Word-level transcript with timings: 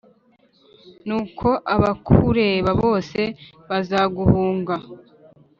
Nuko 1.07 1.47
abakureba 1.75 2.71
bose 2.81 3.21
bazaguhunga 3.69 4.75